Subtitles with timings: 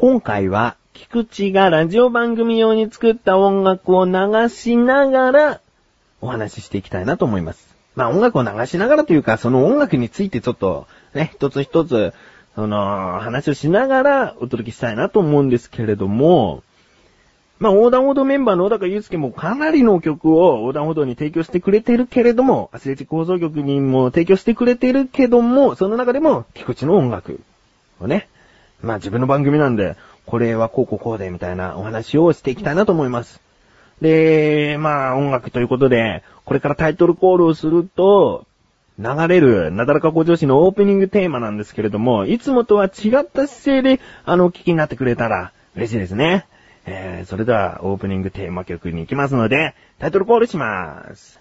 [0.00, 5.60] 今回は、菊池がラジオ番組用に作った音楽を流しながら、
[6.22, 7.76] お話ししていきたいなと思います。
[7.96, 12.14] まあ音楽を流しながらというか、その音楽についてちょっと、ね、一つ一つ、
[12.54, 16.62] その、話をしながらお届けしたいなと思うんですけれども、
[17.58, 27.40] まあ、横断歩道メンバーの小高祐介もかなりの曲を横断歩道に提供してくれてるけれども、アスレチック放送局にも提供してくれてるけども、その中でも、菊池の音楽
[28.00, 28.30] をね、
[28.82, 33.40] まあ自分の番組なんで、これはこうこうこうでみたいなお話をしていきたいなと思います。
[34.00, 38.46] で、まあ音楽ということで、これからタイトルコールをすると、
[38.98, 46.46] 流れる、なだらか向上心のオープニングテーマなんですけれども、いつもとは違った姿勢で、あの、お聞きになってくれたら嬉しいですね。
[46.86, 51.40] えー、それではオープニングテーマ曲に行きますので、タイトルコールします。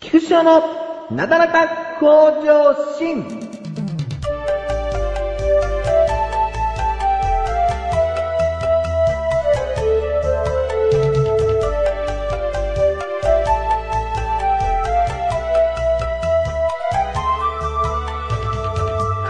[0.00, 0.62] 菊池の
[1.10, 3.51] なだらか向上心。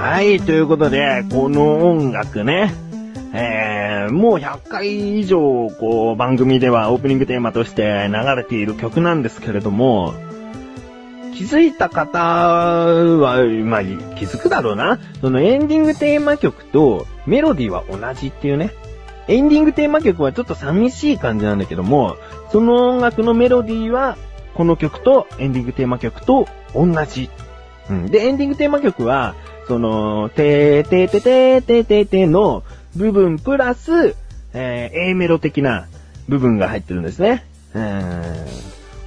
[0.03, 2.75] はい、ということで、この音楽ね、
[3.33, 10.12] えー、もう100回以上、こう、番組ではオープニングテーマとして流れている曲なんですけれども、
[11.36, 14.98] 気づいた方は、まあ、気づくだろうな。
[15.20, 18.72] そのエンディングテーマ曲とメロディーは同じっていうね。
[19.28, 22.16] エンディングテーマ曲はちょっと寂しい感じなんだけども、
[22.50, 24.16] その音楽のメロディーは、
[24.56, 27.31] この曲とエンディングテーマ曲と同じ。
[27.89, 28.06] うん。
[28.09, 29.37] で、エンディングテーマ曲は、
[29.73, 32.62] その、てーてーてーてーてーてーての
[32.95, 34.15] 部分プラス、
[34.53, 35.87] えー、A メロ的な
[36.28, 37.47] 部分が入ってるんですね。
[37.75, 38.23] うん。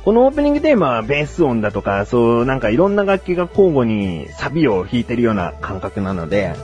[0.06, 6.56] このオープニングテーマはベース音だとか、そう、なんかいろんな楽器が交互にサビを弾いてるような感覚なので、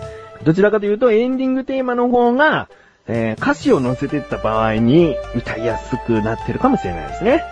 [0.44, 2.70] どちらかというとエンディングテーマの方が、
[3.08, 7.44] えー歌詞を載せてった場合に歌いやすくなってるかもしれないですね。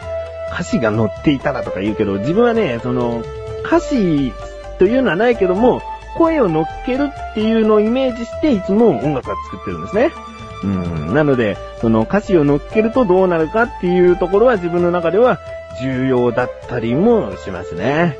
[0.51, 3.23] 歌詞が載っていたらとか言うけど、自分はね、その、
[3.63, 4.33] 歌詞
[4.79, 5.81] というのはないけども、
[6.19, 10.11] 声を乗っけるっていうのをイメージして、いつも音楽は作ってるんですね。
[10.63, 11.13] うん。
[11.13, 15.39] なので、その歌詞を乗っけるとどうなるかっていうところは自分の中では
[15.81, 18.17] 重要だったりもしますね。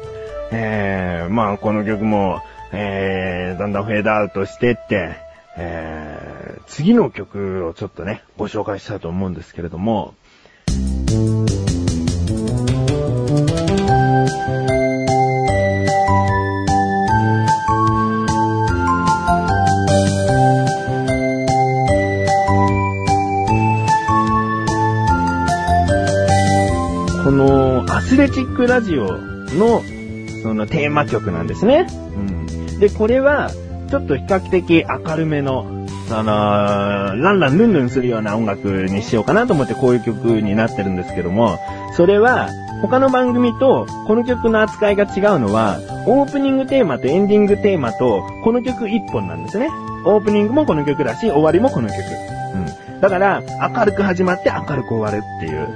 [0.51, 5.17] えー、まあこの曲も、えー、だんだんフェードアウトしてって、
[5.57, 10.13] えー、次の曲をちょっとね、ご紹介したいと思うんですけれども、
[28.19, 29.81] のアスチックラジオの
[30.44, 31.88] そのテーマ曲なんですね。
[31.90, 32.80] うん。
[32.80, 33.50] で、これは
[33.90, 41.59] ちょっと比較的明るめの、あのーランランルンルンするような音楽にしようかなと思ってこういう曲になってるんですけども、
[41.96, 42.50] それは
[42.81, 49.69] 他の番組とこの曲の扱いが違うのは、オープニングテーマとエンディングテーマとこの曲一本なんですね。
[50.06, 52.00] オープニングもこの曲だし、終わりもこの曲。
[52.90, 53.01] うん。
[53.01, 53.41] だから、
[53.75, 55.68] 明るく始まって明るく終わるっていう、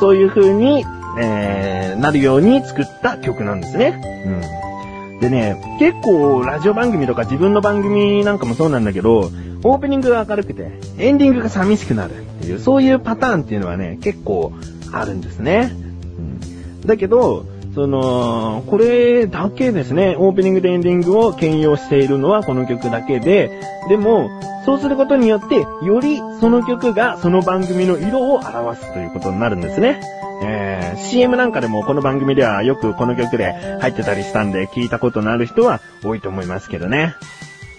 [0.00, 0.84] そういう風に、
[1.18, 4.00] えー、なるように作った曲なんですね。
[4.26, 5.20] うん。
[5.20, 9.30] でね、結構ラジオ番組とか自分の番組なんかもそうなんだけど、
[9.62, 14.52] オープニングが明るくて、エンディングが寂しくなるっていう、そういうパターンっていうのはね、結構
[14.92, 15.72] あるんですね。
[15.72, 16.80] うん。
[16.86, 24.30] だけど、その、これだけですね、オープニングとエンディングを兼用しているのはこの曲だけで、でも、
[24.64, 30.00] そうすることによって、よりその曲がその番組の色を表すということになるんですね。
[30.42, 37.14] えー、CM なんかでもこの番組ではよくこの曲で入ってたりしたんで聞いたことのある人は多いと思いますけどね。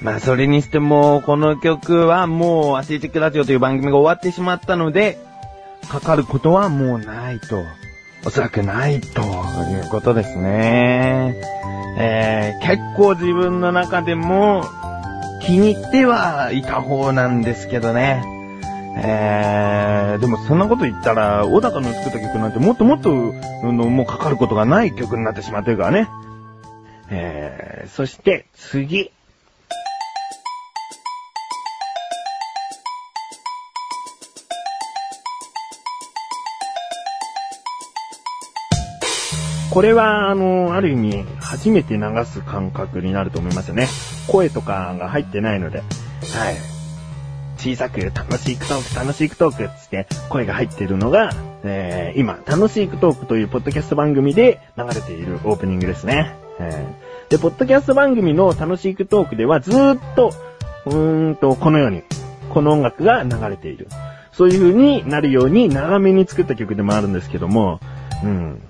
[0.02, 5.18] まあそれにしても、この曲はもうアスレチックラジオという番組が終わってしまったので、
[5.90, 7.64] かかることはもうないと。
[8.26, 11.36] おそらくないということですね。
[11.98, 14.66] えー、結構自分の中でも
[15.44, 18.24] 気に入ってはいた方なんですけどね。
[18.98, 26.10] えー、でもそんなこと言ったら、小高の作った曲なんてもっともっと、うんもうかかることがない曲になってしまってるからね。
[27.10, 29.12] えー、そして次。
[39.76, 43.90] これは、あの、ある意味、初めて流す感覚になると思いますよね。
[44.26, 45.80] 声とかが入ってないので。
[45.80, 45.86] はい。
[47.58, 51.34] 小さく楽しいクトーク、楽しいクトークっつって声が入っているのが、
[51.66, 56.38] えー、今、楽しいクトークというポッドキャスト番組で流れているオープニングですね。
[56.58, 60.32] えー、で、ポッドキャスト番組の楽しいクトークではずーっと、
[60.86, 62.04] うーんと、このように、
[62.50, 63.90] この音楽が流れている。
[64.32, 67.82] そういう風になるように長めに作った曲でもあるんですけども、
[68.24, 68.62] うん。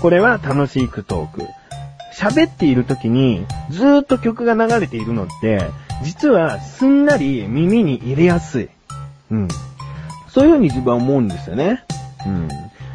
[0.00, 1.46] これは楽しいトーク。
[2.14, 5.66] 喋っている時にずーっと曲が流れているのって、
[6.02, 8.68] 実はすんなり耳に入れやすい。
[9.30, 9.48] うん。
[10.28, 11.84] そういう風に自分は思うんですよね。
[12.26, 12.48] うん。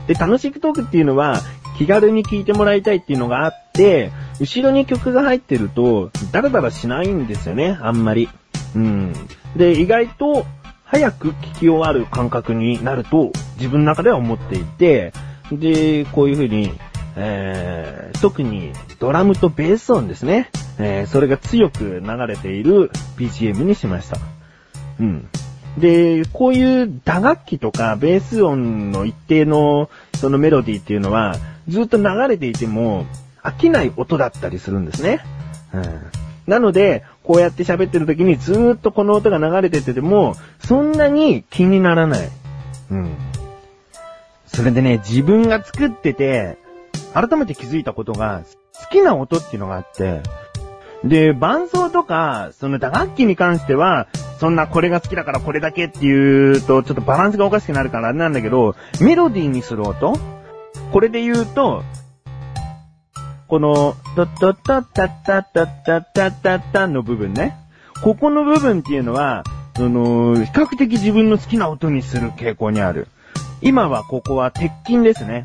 [0.07, 1.42] で、楽しいクトークっていうのは、
[1.78, 8.30] 気軽に聴いてもらいたいっていうのがあって、後ろに曲が入ってると、ダラダラしないんですよね、あんまり。
[8.75, 9.13] うん。
[9.56, 10.46] で、意外と、
[10.84, 15.13] 早く聴き終わる感覚になると、自分の中では思っていて、
[15.51, 16.72] で、こういう風に、
[17.16, 20.50] えー、特にドラムとベース音ですね。
[20.78, 24.18] えー、それが強く流れている BGM にしました。
[25.00, 25.28] うん。
[25.78, 31.36] で、こういう打楽器とかベース音の一定のそのメロディーっていうのは
[31.68, 33.06] ずっと流れていても
[33.44, 35.22] 飽きない音だったりするんですね。
[35.74, 35.84] うん、
[36.48, 40.36] なので、こうやって喋ってる時にずーっとこの音が流れてても、
[40.66, 42.30] そんなに気にならない。
[42.92, 43.29] うん。
[44.54, 46.57] それでね、自分が作ってて、
[47.13, 48.44] 改めて気づいたことが、
[48.74, 50.22] 好きな音っていうのがあって、
[51.04, 54.07] で、伴奏とか、その打楽器に関しては、
[54.40, 60.18] そんなこれが好きだからこれだけっていうと、ちょっとバランスがおかしくなるからあれなんだけど、メロディーにする音
[60.92, 61.84] これで言うと、
[63.48, 67.56] この、トットットッタッタッタッタッタッタッタの部分ね。
[68.04, 69.44] ここの部分っていうのは、
[69.75, 73.07] その、比較的自分の好きな音にする傾向にある。
[73.62, 75.44] 今はここは鉄筋ですね。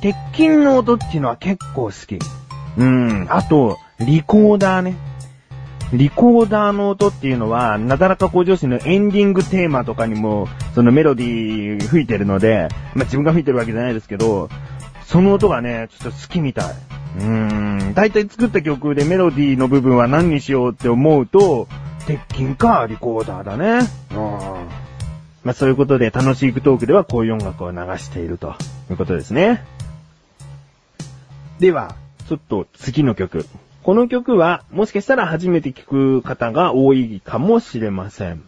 [0.00, 2.18] 鉄筋の音っていうのは結構好き。
[2.76, 3.26] うん。
[3.30, 4.96] あと、リコーダーね。
[5.92, 14.48] リコーダーの音っていうのは、なだらか向上心のエンディングテーマとかにも、そのメロディー吹いてるので、まあ、自分が吹いてるわけじゃないですけど、
[15.06, 16.64] その音がね、ちょっと好きみたい。
[17.18, 17.94] うーん。
[17.94, 21.68] だいたい作った曲でメロディーの部分は何にしようって思うと、
[22.06, 23.88] 鉄筋かリコーダーだね。
[24.10, 24.83] うん。
[25.44, 28.54] まあ、そういうことで楽しいトークではこういう音楽を流していると
[28.90, 29.62] いうことですね。
[31.60, 31.94] では、
[32.28, 33.46] ちょっと次の曲。
[33.82, 38.42] この曲は、もしかしたら初めて聴く方が多いかもしれません。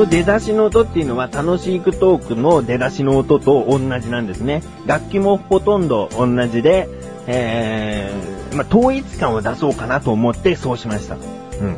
[0.00, 4.62] の出だしの音っていうのは楽しいクトークの出だしの音と同じなんですね。
[4.86, 6.88] 楽器もほとんど同じで、
[7.26, 11.16] えー、まあ、統一感を出そうかなと思ってそうしました。
[11.16, 11.76] うん。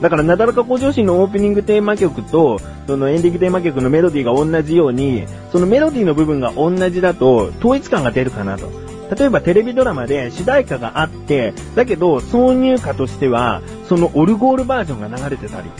[0.00, 8.68] だから、なだらか向上心のオープニングテーマ曲と、そのエンディングテーマ曲のメロディーが同じように、そのメロディーの部分が同じだと、統一感が出るかなと。
[9.16, 15.70] 例えばテレビドラマで主題歌があって、だけど挿入歌としては、そのオルゴールバージョンが流れてたり、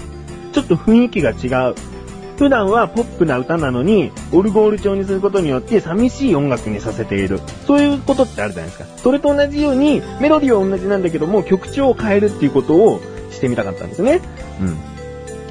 [0.56, 1.74] ちょっと雰囲気が違う。
[2.38, 7.40] 普段はポップな歌なのに、オルゴール調にすることによって寂しい音楽にさせている。
[7.66, 8.86] そういうことってあるじゃないですか。
[8.96, 14.22] それと同じように、メロディーは同じなんだけども、曲調を変えるっていうことをしてみたかったんですね。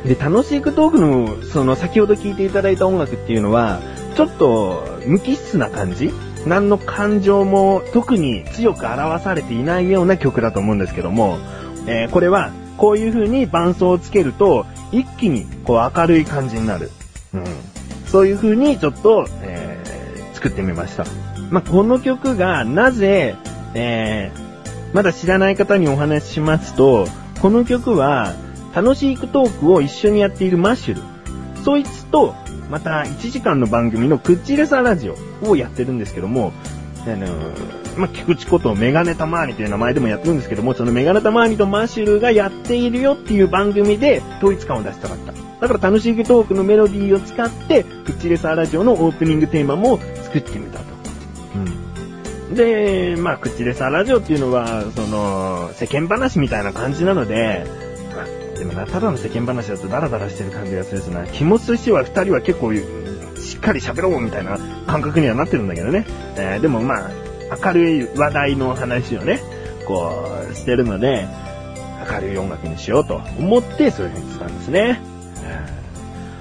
[0.04, 0.10] うん。
[0.10, 3.80] で、楽しいクトークの、その先ほど聴いていただいた音楽っていうのは、
[4.16, 6.12] ちょっと無機質な感じ？
[6.48, 11.38] 何の感情も特に強く表されていないような曲だと思うんですけども、
[11.86, 16.92] えー、これはこういう風に伴奏をつけると、一気にこう明るい感じになる。
[17.34, 17.44] うん。
[18.08, 21.06] そういう風にちょっと、えー、作ってみました。
[21.50, 23.36] まあ、この曲がなぜ、
[23.74, 27.08] えー、まだ知らない方にお話ししますと、
[27.42, 28.34] この曲は
[28.74, 31.02] 楽しいトークを一緒にやっているマッシュル。
[31.64, 32.36] そいつと、
[32.70, 36.54] また1時間の番組のクッチレサラジオをやってるんですけども、
[37.06, 45.34] あのー、まあ、菊池ことメガネたまーにという名前でもやってるんですけども、そのメガネたまーにとマッシュルがやっているよっていう番組で統一感を出したかった。
[45.62, 50.86] だから楽しいトークのメロディーを使って、クチレサーラジオのオープニングテーマも作ってみたと。
[52.50, 52.56] うん。
[52.56, 57.66] で、まあ、クチレサラジオっていうのは、その、世間話みたいな感じなので、
[58.16, 61.26] まあ、でもな、ただの世間話だとダラダラしてる感じがするしな。
[61.26, 66.06] 気持ちとしては二人は結構しっかり喋ろうみたいな感覚にはなってるんだけどね。
[66.36, 67.12] えー、でもまあ、
[67.52, 69.40] 明るい話題の話をね、
[69.88, 71.28] こう、してるので、
[72.12, 75.00] 明るい音楽にしようと思ってそういう風にしたんですね。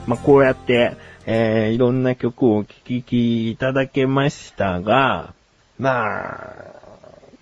[0.06, 0.96] まあ、こうやって、
[1.26, 5.32] えー、いろんな曲をお聴きいただけましたが、
[5.78, 6.54] まあ、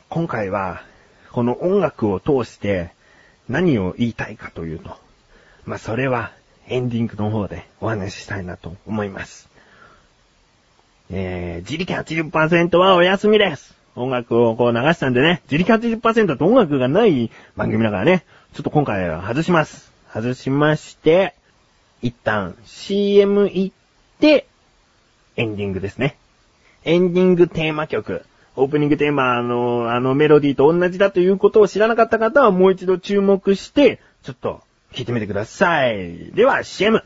[0.08, 0.82] 今回は、
[1.32, 2.90] この音楽を通して
[3.48, 4.96] 何を言いたいかというと、
[5.64, 6.32] まあ、それは
[6.68, 9.51] エンディングの方でお話ししたいなと思います。
[11.14, 13.74] えー、自力80%はお休みです。
[13.94, 19.92] 音楽をこう流したんでね、自力80%って音楽がない番組だからね、ちょっと今回は外します。
[20.12, 21.34] 外しまして、
[22.00, 23.72] 一旦 CM 行っ
[24.20, 24.46] て、
[25.36, 26.16] エンディングですね。
[26.84, 28.22] エンディングテーマ曲。
[28.56, 36.32] オープニングテーマの、あのメロディーと同じだということを知らなかった方はもう一度注目して、ちょっと聞いてみてください。
[36.32, 37.02] では CM!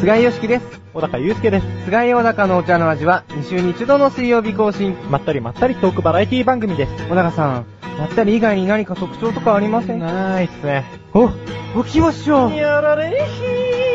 [0.00, 0.80] 菅井よしきです。
[0.92, 1.66] 小高祐介です。
[1.86, 4.96] 菅井小高のお茶の味は2週に1度の水曜日更新。
[5.10, 7.08] まったりまったりトークバラエティ番組です。
[7.08, 7.66] 小高さん、
[7.98, 9.98] まったり以外に何か特徴とかありません？
[9.98, 10.84] ないっすね。
[11.14, 11.30] お、
[11.76, 12.54] おきましょう。
[12.54, 13.26] やられ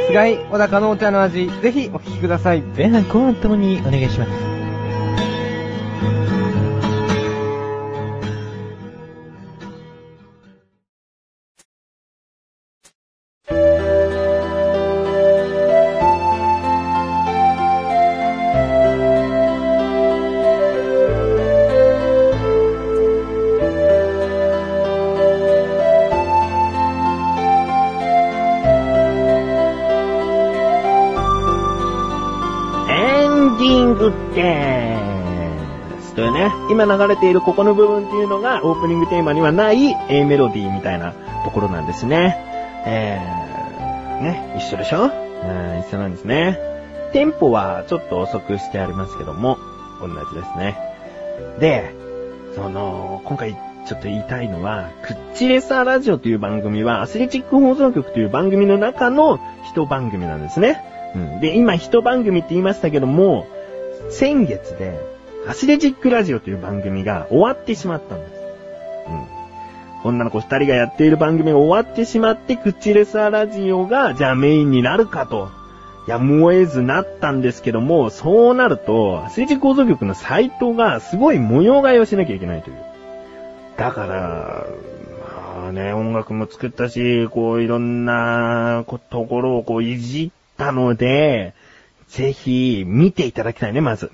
[0.07, 2.61] 菅井小高のお茶の味、ぜひお聞きください。
[2.61, 4.50] 前半後半ともにお願いします。
[34.35, 36.13] でーす。
[36.15, 42.37] というね、今流れているここの部分っていうのがオープニングテーマにはない A メロディーみたいなところなんですね。
[42.85, 45.03] えー、ね、一緒でしょ？
[45.03, 46.57] うん、一緒なんですね。
[47.13, 49.57] テンポはちょっと遅くしてありますけども、
[49.99, 50.77] 同じですね。
[51.59, 51.93] で、
[52.55, 53.53] その、今回
[53.85, 59.39] ちょっと言いたいのは、クッチレサーラジオという番組は、アスレチック放送局という番組の中の
[59.71, 60.83] 一番組なんですね。
[61.15, 63.45] うん、で、今一番組って言いましたけども、
[64.09, 64.99] 先月で、
[65.47, 68.31] アスレチックラジオという番組が終わってしまったんです。
[70.03, 70.11] うん。
[70.11, 75.49] 女の子二人がやっている番組が終わってしまって、クチレサーラジオが、じゃあメインになるかと。
[76.07, 82.77] やむを得ずなったんですけども、そうなると、アスレチック放送局のサイトがすごい模様替えをしなきゃいけないという。
[83.77, 84.65] だから、
[85.61, 91.53] まあね、音楽も作ったし、こういろんなこところをこういじったので、
[92.11, 94.11] ぜひ見ていただきたいね、まず。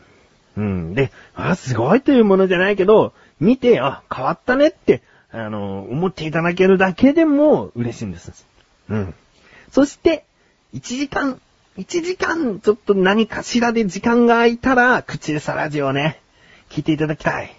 [0.56, 0.94] うん。
[0.94, 5.02] で、あ、すごいというものじゃないけど、見て、あ、変わったねって、
[5.32, 8.46] あの、思っていただけるだけでも嬉しいんです。
[8.90, 9.14] うん。
[9.72, 10.26] そして、
[10.76, 11.42] 1時間、
[11.78, 16.22] 1時間、ちょっと何かしらで時間が空いたら、口でさラジオをね、
[16.70, 17.56] 聞いていただきたい。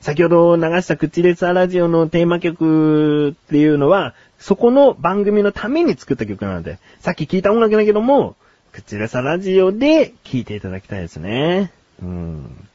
[0.00, 8.36] 先ほど流した口レサラジオのテーマ曲っていうのは、そこの番組のために作った曲なので、さっき聞いた音楽だけども、
[8.72, 11.72] 口レサラジオで聴いていただきたいですね。
[12.02, 12.68] うん。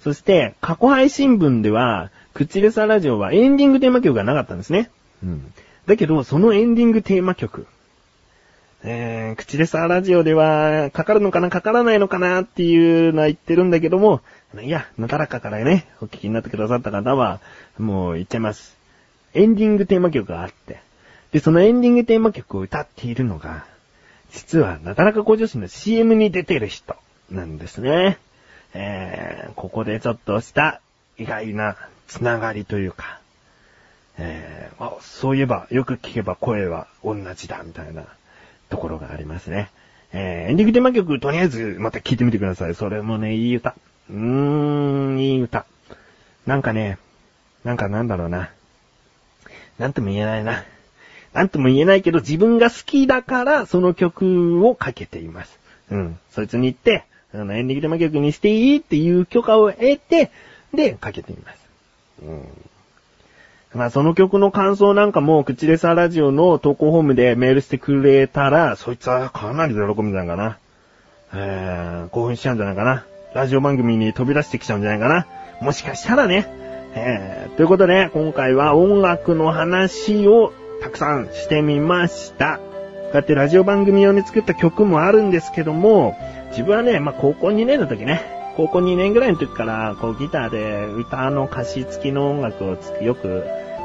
[0.00, 4.90] そして、過去配信分では、口レサラジオはエンディングテーマ曲がなかったんですね。
[5.22, 5.52] うん。
[5.86, 7.66] だけど、そのエンディングテーマ曲、
[8.84, 14.20] えー、口レサラジオでは、かかるのかな、かからないのかなっていうのは言ってるんだけども、
[14.60, 17.40] いや、なだらかからね、お聞きになってくださった方は、
[17.78, 18.76] もう言っちゃいます。
[19.34, 20.80] エンディングテーマ曲があって、
[21.30, 23.64] で、そのエンディングテーマ曲を歌っているのが、
[24.32, 26.96] 実は、なだらか向上心の CM に出てる人
[27.30, 28.18] なんですね。
[28.74, 30.80] えー、ここでちょっとした
[31.18, 31.76] 意外な
[32.08, 33.20] つながりというか、
[34.18, 38.04] えー、あ、そういえば、よく聞けば声は同じだ、みたいな
[38.70, 39.70] ところがありますね。
[40.12, 42.74] えー、エンディングテーマ曲、とりあえずまた聞いてみてください。
[42.74, 43.74] それもね、いい歌。
[44.10, 44.16] うー
[45.14, 45.66] ん、いい歌。
[46.46, 46.98] なんかね、
[47.64, 48.50] なんかなんだろうな。
[49.78, 50.64] なんとも言えないな。
[51.34, 55.58] なんとも言えないけど、自分が好きだから、その曲をかけています。
[55.90, 56.18] うん。
[56.30, 60.30] そいつに言って、あの、エンディングテーマ曲にしていいっていう許可を得て、
[60.74, 61.66] で、かけています。
[62.22, 62.48] うん。
[63.74, 70.58] まあ、その曲の感想なんかも、口レサラジオの投稿フォームでメールしてくれたら、そいつはかなり喜ぶんじゃないかな。
[71.34, 73.06] えー、興奮しちゃうんじゃないかな。
[73.34, 75.26] ラジオ番組に飛び出してきちゃうんじゃないかな。
[75.62, 76.46] もしかしたらね。
[76.94, 82.58] えー、ということで、今回は音楽の話をたくさんしてみました。
[82.58, 82.62] こ
[83.12, 86.16] うやってラジオ番組用に作った曲もあるんですけども、
[86.50, 88.20] 自分はね、まあ、高校2年の時ね、
[88.56, 93.44] 高校2年ぐらいの時から、こうギターで歌の歌詞付きの音楽をよく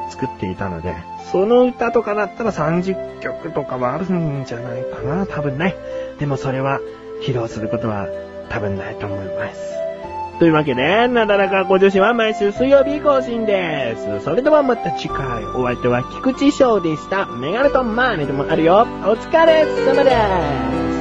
[0.10, 0.96] 作っていたので、
[1.32, 5.76] その歌とかだったら30曲とかはあるんじゃないかな、多分ね。
[6.20, 6.80] でもそれは
[7.22, 8.08] 披露することは
[8.50, 9.77] 多分ないと思います。
[10.40, 14.24] というわけで、なだらかご女子は毎週水曜日更新です。
[14.24, 17.26] それではまた次回、お相手は菊池翔でした。
[17.26, 18.88] メガネとマーネでもあるよ。
[19.04, 20.12] お疲れ様で
[20.92, 20.97] す。